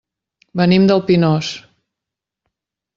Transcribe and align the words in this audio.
Venim 0.61 0.87
del 0.93 1.05
Pinós. 1.11 1.53